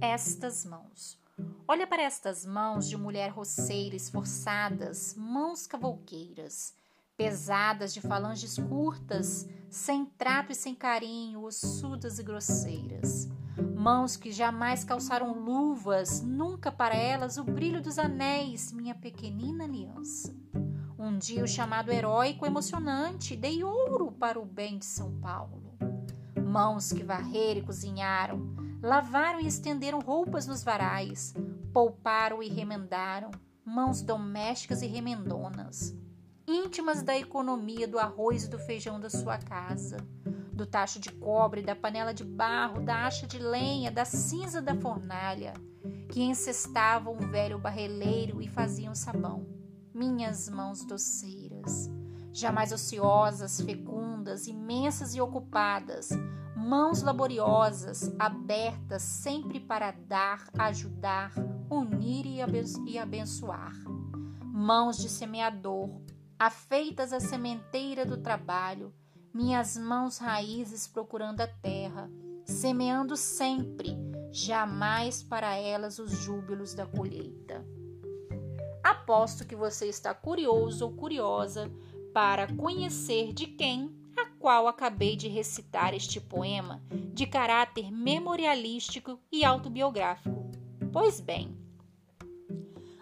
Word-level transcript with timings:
estas 0.00 0.64
mãos. 0.64 1.18
Olha 1.66 1.86
para 1.86 2.02
estas 2.02 2.44
mãos 2.44 2.88
de 2.88 2.96
mulher 2.96 3.30
roceira 3.30 3.96
esforçadas, 3.96 5.14
mãos 5.16 5.66
cavalqueiras, 5.66 6.74
pesadas 7.16 7.92
de 7.92 8.00
falanges 8.00 8.58
curtas, 8.58 9.48
sem 9.68 10.04
trato 10.04 10.52
e 10.52 10.54
sem 10.54 10.74
carinho, 10.74 11.42
ossudas 11.42 12.18
e 12.18 12.22
grosseiras. 12.22 13.28
Mãos 13.76 14.16
que 14.16 14.30
jamais 14.30 14.84
calçaram 14.84 15.32
luvas, 15.32 16.20
nunca 16.20 16.70
para 16.70 16.94
elas 16.94 17.36
o 17.36 17.44
brilho 17.44 17.82
dos 17.82 17.98
anéis, 17.98 18.72
minha 18.72 18.94
pequenina 18.94 19.64
aliança. 19.64 20.34
Um 20.98 21.18
dia 21.18 21.42
o 21.42 21.48
chamado 21.48 21.90
heróico 21.90 22.46
emocionante, 22.46 23.36
dei 23.36 23.62
ouro 23.62 24.12
para 24.12 24.38
o 24.38 24.44
bem 24.44 24.78
de 24.78 24.84
São 24.84 25.20
Paulo. 25.20 25.76
Mãos 26.44 26.92
que 26.92 27.04
varreram 27.04 27.60
e 27.60 27.64
cozinharam, 27.64 28.57
lavaram 28.82 29.40
e 29.40 29.46
estenderam 29.46 30.00
roupas 30.00 30.46
nos 30.46 30.62
varais, 30.62 31.34
pouparam 31.72 32.42
e 32.42 32.48
remendaram, 32.48 33.30
mãos 33.64 34.02
domésticas 34.02 34.82
e 34.82 34.86
remendonas, 34.86 35.94
íntimas 36.46 37.02
da 37.02 37.16
economia 37.16 37.86
do 37.86 37.98
arroz 37.98 38.44
e 38.44 38.50
do 38.50 38.58
feijão 38.58 38.98
da 38.98 39.10
sua 39.10 39.38
casa, 39.38 39.98
do 40.52 40.64
tacho 40.64 40.98
de 40.98 41.12
cobre, 41.12 41.62
da 41.62 41.76
panela 41.76 42.14
de 42.14 42.24
barro, 42.24 42.80
da 42.80 43.06
acha 43.06 43.26
de 43.26 43.38
lenha, 43.38 43.90
da 43.90 44.04
cinza 44.04 44.62
da 44.62 44.74
fornalha, 44.74 45.52
que 46.10 46.22
encestavam 46.22 47.14
o 47.14 47.28
velho 47.28 47.58
barreleiro 47.58 48.40
e 48.40 48.48
faziam 48.48 48.94
sabão. 48.94 49.46
Minhas 49.92 50.48
mãos 50.48 50.84
doceiras, 50.84 51.90
jamais 52.32 52.72
ociosas, 52.72 53.60
fecundas, 53.60 54.46
imensas 54.46 55.14
e 55.14 55.20
ocupadas, 55.20 56.08
mãos 56.68 57.00
laboriosas, 57.02 58.14
abertas 58.18 59.00
sempre 59.00 59.58
para 59.58 59.90
dar, 59.90 60.50
ajudar, 60.58 61.32
unir 61.70 62.26
e 62.86 62.98
abençoar. 62.98 63.72
Mãos 64.44 64.98
de 64.98 65.08
semeador, 65.08 65.88
afeitas 66.38 67.10
à 67.10 67.20
sementeira 67.20 68.04
do 68.04 68.18
trabalho, 68.18 68.92
minhas 69.32 69.78
mãos 69.78 70.18
raízes 70.18 70.86
procurando 70.86 71.40
a 71.40 71.46
terra, 71.46 72.10
semeando 72.44 73.16
sempre, 73.16 73.96
jamais 74.30 75.22
para 75.22 75.56
elas 75.56 75.98
os 75.98 76.10
júbilos 76.10 76.74
da 76.74 76.84
colheita. 76.84 77.64
Aposto 78.84 79.46
que 79.46 79.56
você 79.56 79.86
está 79.86 80.12
curioso 80.12 80.84
ou 80.84 80.92
curiosa 80.92 81.72
para 82.12 82.46
conhecer 82.56 83.32
de 83.32 83.46
quem 83.46 83.97
qual 84.48 84.66
acabei 84.66 85.14
de 85.14 85.28
recitar 85.28 85.92
este 85.92 86.18
poema 86.18 86.82
de 87.12 87.26
caráter 87.26 87.92
memorialístico 87.92 89.20
e 89.30 89.44
autobiográfico. 89.44 90.50
Pois 90.90 91.20
bem, 91.20 91.54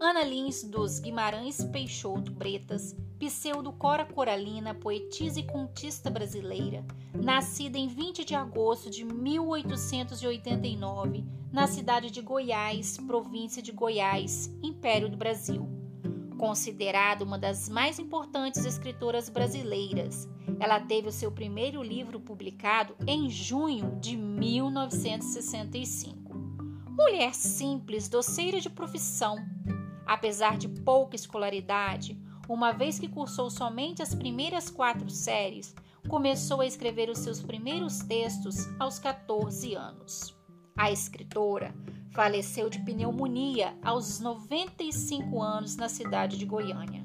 Ana 0.00 0.24
Lins 0.24 0.64
dos 0.64 0.98
Guimarães 0.98 1.62
Peixoto 1.62 2.32
Bretas, 2.32 2.96
pseudo 3.20 3.72
Cora 3.72 4.04
Coralina, 4.04 4.74
poetisa 4.74 5.38
e 5.38 5.46
contista 5.46 6.10
brasileira, 6.10 6.84
nascida 7.14 7.78
em 7.78 7.86
20 7.86 8.24
de 8.24 8.34
agosto 8.34 8.90
de 8.90 9.04
1889, 9.04 11.24
na 11.52 11.68
cidade 11.68 12.10
de 12.10 12.20
Goiás, 12.20 12.96
província 12.96 13.62
de 13.62 13.70
Goiás, 13.70 14.52
Império 14.60 15.08
do 15.08 15.16
Brasil. 15.16 15.77
Considerada 16.38 17.24
uma 17.24 17.36
das 17.36 17.68
mais 17.68 17.98
importantes 17.98 18.64
escritoras 18.64 19.28
brasileiras, 19.28 20.26
ela 20.58 20.80
teve 20.80 21.08
o 21.08 21.12
seu 21.12 21.30
primeiro 21.30 21.82
livro 21.82 22.18
publicado 22.18 22.96
em 23.06 23.28
junho 23.28 23.98
de 24.00 24.16
1965. 24.16 26.34
Mulher 26.88 27.34
simples, 27.34 28.08
doceira 28.08 28.58
de 28.60 28.70
profissão, 28.70 29.36
Apesar 30.08 30.56
de 30.56 30.68
pouca 30.68 31.14
escolaridade, 31.14 32.18
uma 32.48 32.72
vez 32.72 32.98
que 32.98 33.10
cursou 33.10 33.50
somente 33.50 34.02
as 34.02 34.14
primeiras 34.14 34.70
quatro 34.70 35.10
séries, 35.10 35.74
começou 36.08 36.62
a 36.62 36.66
escrever 36.66 37.10
os 37.10 37.18
seus 37.18 37.42
primeiros 37.42 37.98
textos 37.98 38.66
aos 38.80 38.98
14 38.98 39.74
anos. 39.74 40.37
A 40.78 40.92
escritora 40.92 41.74
faleceu 42.12 42.70
de 42.70 42.78
pneumonia 42.78 43.76
aos 43.82 44.20
95 44.20 45.42
anos 45.42 45.74
na 45.74 45.88
cidade 45.88 46.38
de 46.38 46.46
Goiânia. 46.46 47.04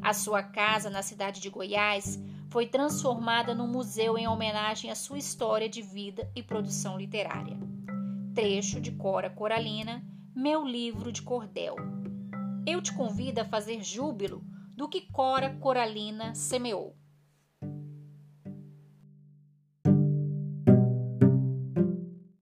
A 0.00 0.14
sua 0.14 0.40
casa 0.40 0.88
na 0.88 1.02
cidade 1.02 1.40
de 1.40 1.50
Goiás 1.50 2.16
foi 2.48 2.68
transformada 2.68 3.56
num 3.56 3.66
museu 3.66 4.16
em 4.16 4.28
homenagem 4.28 4.88
à 4.88 4.94
sua 4.94 5.18
história 5.18 5.68
de 5.68 5.82
vida 5.82 6.30
e 6.32 6.44
produção 6.44 6.96
literária. 6.96 7.58
Trecho 8.36 8.80
de 8.80 8.92
Cora 8.92 9.28
Coralina, 9.28 10.00
Meu 10.32 10.64
Livro 10.64 11.10
de 11.10 11.20
Cordel, 11.20 11.74
eu 12.64 12.80
te 12.80 12.94
convido 12.94 13.40
a 13.40 13.44
fazer 13.44 13.82
júbilo 13.82 14.44
do 14.76 14.88
que 14.88 15.00
Cora 15.10 15.56
Coralina 15.56 16.36
semeou. 16.36 16.94